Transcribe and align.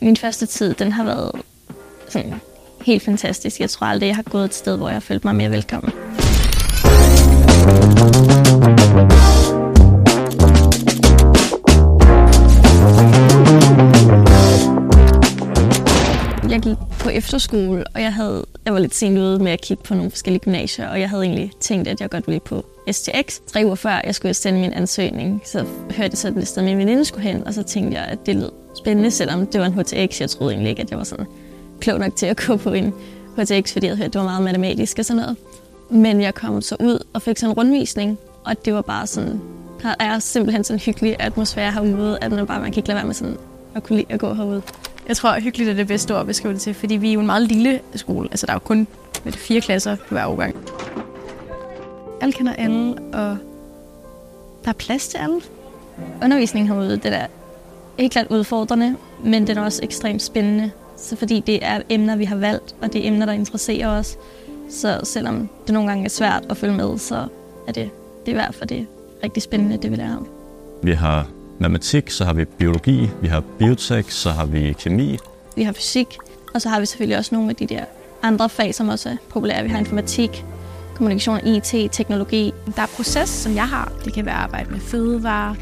Min 0.00 0.16
første 0.16 0.46
tid, 0.46 0.74
den 0.74 0.92
har 0.92 1.04
været 1.04 1.32
sådan 2.08 2.34
helt 2.86 3.02
fantastisk. 3.02 3.60
Jeg 3.60 3.70
tror 3.70 3.86
aldrig, 3.86 4.06
jeg 4.06 4.16
har 4.16 4.22
gået 4.22 4.44
et 4.44 4.54
sted, 4.54 4.76
hvor 4.76 4.88
jeg 4.88 4.94
har 4.94 5.00
følt 5.00 5.24
mig 5.24 5.34
mere 5.34 5.50
velkommen. 5.50 5.92
Jeg 16.50 16.60
gik 16.60 16.76
på 17.00 17.08
efterskole, 17.08 17.84
og 17.94 18.02
jeg, 18.02 18.14
havde, 18.14 18.44
jeg 18.64 18.72
var 18.72 18.80
lidt 18.80 18.94
sent 18.94 19.18
ude 19.18 19.38
med 19.38 19.52
at 19.52 19.60
kigge 19.60 19.82
på 19.82 19.94
nogle 19.94 20.10
forskellige 20.10 20.40
gymnasier, 20.40 20.88
og 20.88 21.00
jeg 21.00 21.10
havde 21.10 21.22
egentlig 21.22 21.50
tænkt, 21.60 21.88
at 21.88 22.00
jeg 22.00 22.10
godt 22.10 22.26
ville 22.26 22.40
på 22.40 22.64
STX. 22.92 23.40
Tre 23.46 23.62
uger 23.64 23.74
før 23.74 24.00
jeg 24.04 24.14
skulle 24.14 24.34
sende 24.34 24.60
min 24.60 24.72
ansøgning, 24.72 25.42
så 25.44 25.58
hørte 25.90 26.10
jeg 26.12 26.18
sådan 26.18 26.42
et 26.42 26.48
sted, 26.48 26.62
min 26.62 26.78
veninde 26.78 27.04
skulle 27.04 27.22
hen, 27.22 27.46
og 27.46 27.54
så 27.54 27.62
tænkte 27.62 27.98
jeg, 27.98 28.06
at 28.06 28.26
det 28.26 28.36
lød 28.36 28.50
spændende, 28.78 29.10
selvom 29.10 29.46
det 29.46 29.60
var 29.60 29.66
en 29.66 29.72
HTX. 29.72 30.20
Jeg 30.20 30.30
troede 30.30 30.52
egentlig 30.52 30.70
ikke, 30.70 30.82
at 30.82 30.90
jeg 30.90 30.98
var 30.98 31.04
sådan 31.04 31.26
klog 31.80 31.98
nok 31.98 32.16
til 32.16 32.26
at 32.26 32.36
gå 32.46 32.56
på 32.56 32.72
en 32.72 32.94
HTX, 33.36 33.72
fordi 33.72 33.86
jeg 33.86 33.90
havde 33.90 33.96
hørt, 33.96 34.06
at 34.06 34.12
det 34.12 34.18
var 34.18 34.24
meget 34.24 34.42
matematisk 34.42 34.98
og 34.98 35.04
sådan 35.04 35.22
noget. 35.22 35.36
Men 35.90 36.20
jeg 36.20 36.34
kom 36.34 36.62
så 36.62 36.76
ud 36.80 37.04
og 37.12 37.22
fik 37.22 37.38
sådan 37.38 37.50
en 37.50 37.56
rundvisning, 37.56 38.18
og 38.44 38.64
det 38.64 38.74
var 38.74 38.82
bare 38.82 39.06
sådan, 39.06 39.40
der 39.82 39.94
er 40.00 40.18
simpelthen 40.18 40.64
sådan 40.64 40.76
en 40.76 40.80
hyggelig 40.80 41.16
atmosfære 41.18 41.72
herude, 41.72 42.18
at 42.20 42.32
man 42.32 42.46
bare 42.46 42.60
man 42.60 42.72
kan 42.72 42.78
ikke 42.78 42.88
lade 42.88 42.96
være 42.96 43.06
med 43.06 43.14
sådan 43.14 43.36
at 43.74 43.82
kunne 43.82 43.96
lide 43.96 44.12
at 44.12 44.20
gå 44.20 44.34
herude. 44.34 44.62
Jeg 45.08 45.16
tror, 45.16 45.30
at 45.30 45.42
hyggeligt 45.42 45.70
er 45.70 45.74
det 45.74 45.86
bedste 45.86 46.14
ord 46.14 46.20
at 46.20 46.26
beskrive 46.26 46.54
det 46.54 46.60
til, 46.60 46.74
fordi 46.74 46.96
vi 46.96 47.08
er 47.08 47.12
jo 47.12 47.20
en 47.20 47.26
meget 47.26 47.42
lille 47.42 47.80
skole. 47.94 48.28
Altså, 48.30 48.46
der 48.46 48.52
er 48.52 48.54
jo 48.54 48.60
kun 48.60 48.86
med 49.24 49.32
fire 49.32 49.60
klasser 49.60 49.96
på 49.96 50.14
hver 50.14 50.26
årgang. 50.26 50.56
Alle 52.20 52.32
kender 52.32 52.52
alle, 52.52 52.94
og 53.12 53.36
der 54.64 54.68
er 54.68 54.72
plads 54.72 55.08
til 55.08 55.18
alle. 55.18 55.40
Undervisningen 56.22 56.72
herude, 56.72 56.96
det 56.96 57.14
er 57.14 57.26
helt 57.98 58.12
klart 58.12 58.26
udfordrende, 58.30 58.96
men 59.24 59.46
den 59.46 59.58
er 59.58 59.62
også 59.62 59.80
ekstremt 59.82 60.22
spændende. 60.22 60.70
Så 60.96 61.16
fordi 61.16 61.40
det 61.40 61.64
er 61.64 61.80
emner, 61.88 62.16
vi 62.16 62.24
har 62.24 62.36
valgt, 62.36 62.74
og 62.82 62.92
det 62.92 63.04
er 63.04 63.08
emner, 63.08 63.26
der 63.26 63.32
interesserer 63.32 63.88
os. 63.88 64.18
Så 64.70 65.00
selvom 65.04 65.48
det 65.66 65.74
nogle 65.74 65.88
gange 65.88 66.04
er 66.04 66.08
svært 66.08 66.46
at 66.50 66.56
følge 66.56 66.74
med, 66.74 66.98
så 66.98 67.26
er 67.68 67.72
det, 67.72 67.90
det 68.26 68.28
er 68.28 68.30
i 68.30 68.32
hvert 68.32 68.54
fald 68.54 68.68
det 68.68 68.86
rigtig 69.24 69.42
spændende, 69.42 69.76
det 69.76 69.90
vi 69.90 69.96
lærer 69.96 70.16
om. 70.16 70.28
Vi 70.82 70.92
har 70.92 71.28
matematik, 71.58 72.10
så 72.10 72.24
har 72.24 72.32
vi 72.32 72.44
biologi, 72.44 73.10
vi 73.20 73.28
har 73.28 73.42
biotek, 73.58 74.10
så 74.10 74.30
har 74.30 74.46
vi 74.46 74.72
kemi. 74.72 75.18
Vi 75.56 75.62
har 75.62 75.72
fysik, 75.72 76.18
og 76.54 76.62
så 76.62 76.68
har 76.68 76.80
vi 76.80 76.86
selvfølgelig 76.86 77.18
også 77.18 77.34
nogle 77.34 77.50
af 77.50 77.56
de 77.56 77.66
der 77.66 77.84
andre 78.22 78.48
fag, 78.48 78.74
som 78.74 78.88
også 78.88 79.08
er 79.08 79.16
populære. 79.28 79.62
Vi 79.62 79.68
har 79.68 79.78
informatik, 79.78 80.44
kommunikation, 80.98 81.46
IT, 81.46 81.92
teknologi. 81.92 82.52
Der 82.76 82.82
er 82.82 82.86
proces, 82.96 83.28
som 83.28 83.54
jeg 83.54 83.68
har. 83.68 83.92
Det 84.04 84.12
kan 84.12 84.26
være 84.26 84.34
arbejde 84.34 84.70
med 84.70 84.80
fødevare, 84.80 85.56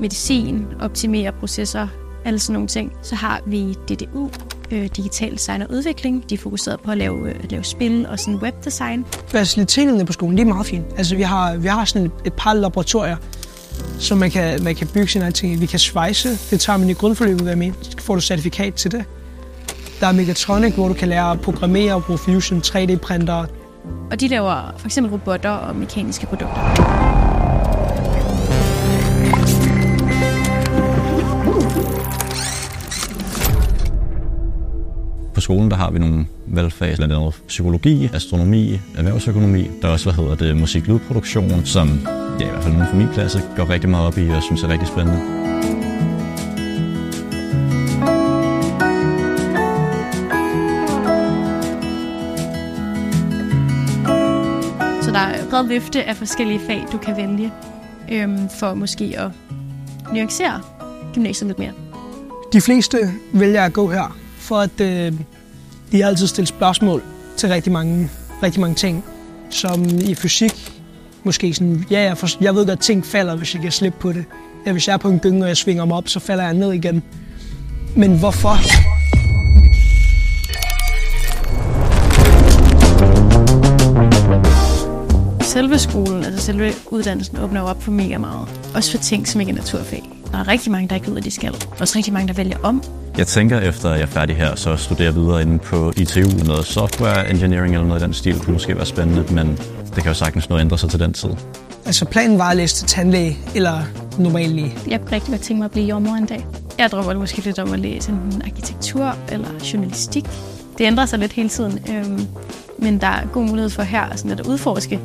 medicin, 0.00 0.66
optimere 0.80 1.32
processer, 1.32 1.88
alle 2.24 2.38
sådan 2.38 2.52
nogle 2.52 2.68
ting. 2.68 2.92
Så 3.02 3.14
har 3.14 3.40
vi 3.46 3.74
DDU, 3.88 4.30
øh, 4.70 4.88
digital 4.96 5.32
design 5.32 5.62
og 5.62 5.70
udvikling. 5.70 6.30
De 6.30 6.34
er 6.34 6.38
fokuseret 6.38 6.80
på 6.80 6.90
at 6.90 6.98
lave, 6.98 7.28
øh, 7.28 7.34
at 7.44 7.50
lave 7.50 7.64
spil 7.64 8.06
og 8.06 8.18
sådan 8.18 8.34
webdesign. 8.34 9.04
Faciliteterne 9.28 10.06
på 10.06 10.12
skolen, 10.12 10.36
det 10.36 10.42
er 10.42 10.48
meget 10.48 10.66
fint. 10.66 10.84
Altså, 10.96 11.16
vi 11.16 11.22
har, 11.22 11.56
vi 11.56 11.68
har 11.68 11.84
sådan 11.84 12.06
et, 12.06 12.12
et 12.24 12.32
par 12.32 12.54
laboratorier, 12.54 13.16
så 13.98 14.14
man 14.14 14.30
kan, 14.30 14.62
man 14.62 14.74
kan 14.74 14.88
bygge 14.94 15.08
sine 15.08 15.30
ting. 15.30 15.60
Vi 15.60 15.66
kan 15.66 15.78
svejse, 15.78 16.28
det 16.50 16.60
tager 16.60 16.76
man 16.76 16.90
i 16.90 16.92
grundforløbet, 16.92 17.40
hvad 17.40 17.50
jeg 17.50 17.58
mener. 17.58 17.74
Så 17.82 17.96
får 18.00 18.14
du 18.14 18.20
certifikat 18.20 18.74
til 18.74 18.92
det. 18.92 19.04
Der 20.00 20.06
er 20.06 20.12
Megatronic, 20.12 20.74
hvor 20.74 20.88
du 20.88 20.94
kan 20.94 21.08
lære 21.08 21.30
at 21.30 21.40
programmere 21.40 21.94
og 21.94 22.04
bruge 22.04 22.18
Fusion 22.18 22.60
3D-printer. 22.66 23.46
Og 24.10 24.20
de 24.20 24.28
laver 24.28 24.74
for 24.76 24.86
eksempel 24.86 25.12
robotter 25.12 25.50
og 25.50 25.76
mekaniske 25.76 26.26
produkter. 26.26 26.60
På 35.34 35.40
skolen 35.40 35.70
der 35.70 35.76
har 35.76 35.90
vi 35.90 35.98
nogle 35.98 36.26
valgfag, 36.46 36.96
blandt 36.96 37.14
andet 37.14 37.34
psykologi, 37.48 38.10
astronomi, 38.14 38.80
erhvervsøkonomi. 38.96 39.70
Der 39.82 39.88
er 39.88 39.92
også, 39.92 40.12
hvad 40.12 40.24
hedder 40.24 40.36
det, 40.36 40.56
musik-lydproduktion, 40.56 41.64
som 41.64 41.88
ja, 42.40 42.46
i 42.46 42.50
hvert 42.50 42.62
fald 42.62 42.74
nogle 42.74 42.88
fra 42.90 42.96
min 42.96 43.08
klasse 43.12 43.42
går 43.56 43.70
rigtig 43.70 43.90
meget 43.90 44.06
op 44.06 44.18
i 44.18 44.28
og 44.28 44.42
synes 44.42 44.62
er 44.62 44.68
rigtig 44.68 44.88
spændende. 44.88 45.75
Der 55.16 55.22
er 55.22 55.50
bred 55.50 55.66
vifte 55.66 56.04
af 56.04 56.16
forskellige 56.16 56.60
fag, 56.66 56.84
du 56.92 56.98
kan 56.98 57.16
vælge 57.16 57.52
øhm, 58.12 58.48
for 58.48 58.74
måske 58.74 59.14
at 59.18 59.30
nuancere 60.12 60.62
gymnasiet 61.14 61.46
lidt 61.46 61.58
mere. 61.58 61.72
De 62.52 62.60
fleste 62.60 62.98
vælger 63.32 63.64
at 63.64 63.72
gå 63.72 63.90
her, 63.90 64.16
for 64.38 64.58
at 64.58 64.80
øh, 64.80 65.12
de 65.92 66.04
altid 66.04 66.26
stiller 66.26 66.46
spørgsmål 66.46 67.02
til 67.36 67.48
rigtig 67.48 67.72
mange, 67.72 68.10
rigtig 68.42 68.60
mange 68.60 68.74
ting. 68.74 69.04
Som 69.50 69.84
i 69.84 70.14
fysik, 70.14 70.72
måske 71.24 71.54
sådan, 71.54 71.84
ja, 71.90 72.00
jeg, 72.00 72.18
for, 72.18 72.28
jeg 72.40 72.54
ved 72.54 72.66
godt, 72.66 72.78
at 72.78 72.80
ting 72.80 73.06
falder, 73.06 73.36
hvis 73.36 73.54
jeg 73.54 73.62
kan 73.62 73.72
slippe 73.72 73.98
på 73.98 74.12
det. 74.12 74.24
Ja, 74.66 74.72
hvis 74.72 74.88
jeg 74.88 74.94
er 74.94 74.98
på 74.98 75.08
en 75.08 75.18
gynge, 75.18 75.44
og 75.44 75.48
jeg 75.48 75.56
svinger 75.56 75.84
mig 75.84 75.96
op, 75.96 76.08
så 76.08 76.20
falder 76.20 76.44
jeg 76.44 76.54
ned 76.54 76.72
igen. 76.72 77.02
Men 77.96 78.18
hvorfor? 78.18 78.56
Selve 85.56 85.78
skolen, 85.78 86.24
altså 86.24 86.40
selve 86.46 86.72
uddannelsen, 86.86 87.38
åbner 87.38 87.60
jo 87.60 87.66
op 87.66 87.82
for 87.82 87.90
mega 87.90 88.18
meget. 88.18 88.48
Også 88.74 88.90
for 88.90 88.98
ting, 88.98 89.28
som 89.28 89.40
ikke 89.40 89.52
er 89.52 89.56
naturfag. 89.56 90.02
Der 90.32 90.38
er 90.38 90.48
rigtig 90.48 90.72
mange, 90.72 90.88
der 90.88 90.94
ikke 90.94 91.06
ved, 91.06 91.16
at 91.16 91.24
de 91.24 91.30
skal. 91.30 91.54
Også 91.80 91.96
rigtig 91.96 92.12
mange, 92.12 92.28
der 92.28 92.34
vælger 92.34 92.56
om. 92.62 92.82
Jeg 93.18 93.26
tænker, 93.26 93.60
efter 93.60 93.90
jeg 93.90 94.02
er 94.02 94.06
færdig 94.06 94.36
her, 94.36 94.54
så 94.54 94.76
studerer 94.76 95.06
jeg 95.06 95.14
videre 95.14 95.42
inde 95.42 95.58
på 95.58 95.92
ITU. 95.96 96.44
Noget 96.46 96.64
software 96.64 97.30
engineering 97.30 97.74
eller 97.74 97.86
noget 97.86 98.00
i 98.00 98.04
den 98.04 98.12
stil 98.12 98.38
kunne 98.38 98.52
måske 98.52 98.76
være 98.76 98.86
spændende, 98.86 99.34
men 99.34 99.58
det 99.94 100.02
kan 100.02 100.06
jo 100.06 100.14
sagtens 100.14 100.48
nå 100.48 100.58
ændre 100.58 100.78
sig 100.78 100.90
til 100.90 101.00
den 101.00 101.12
tid. 101.12 101.30
Altså 101.86 102.04
planen 102.04 102.38
var 102.38 102.50
at 102.50 102.56
læse 102.56 102.76
til 102.76 102.86
tandlæge 102.86 103.38
eller 103.54 103.82
normal 104.18 104.48
læge. 104.48 104.78
Jeg 104.88 105.00
kunne 105.00 105.12
rigtig 105.12 105.30
godt 105.30 105.40
tænke 105.40 105.58
mig 105.58 105.64
at 105.64 105.70
blive 105.70 105.86
jordmor 105.86 106.14
en 106.14 106.26
dag. 106.26 106.46
Jeg 106.78 106.90
drømmer 106.90 107.14
måske 107.14 107.40
lidt 107.40 107.58
om 107.58 107.72
at 107.72 107.78
læse 107.78 108.12
enten 108.12 108.42
arkitektur 108.42 109.14
eller 109.28 109.48
journalistik. 109.72 110.24
Det 110.78 110.84
ændrer 110.84 111.06
sig 111.06 111.18
lidt 111.18 111.32
hele 111.32 111.48
tiden, 111.48 111.78
øhm, 111.90 112.26
men 112.78 113.00
der 113.00 113.06
er 113.06 113.26
god 113.32 113.44
mulighed 113.44 113.70
for 113.70 113.82
her 113.82 114.16
sådan 114.16 114.30
at 114.30 114.40
udforske, 114.40 115.00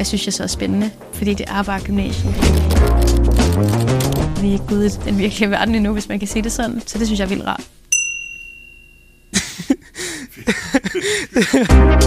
hvad 0.00 0.04
synes 0.04 0.26
jeg 0.26 0.34
så 0.34 0.42
er 0.42 0.46
spændende, 0.46 0.90
fordi 1.12 1.34
det 1.34 1.46
er 1.48 1.62
bare 1.62 1.80
gymnasiet. 1.80 2.34
Vi 4.42 4.48
er 4.48 4.52
ikke 4.52 4.64
ude 4.72 4.86
i 4.86 4.90
den 5.04 5.18
virkelige 5.18 5.50
verden 5.50 5.74
endnu, 5.74 5.92
hvis 5.92 6.08
man 6.08 6.18
kan 6.18 6.28
sige 6.28 6.42
det 6.42 6.52
sådan, 6.52 6.82
så 6.86 6.98
det 6.98 7.06
synes 7.06 7.20
jeg 7.20 7.24
er 7.24 7.28
vildt 7.28 7.46
rart. 7.46 7.62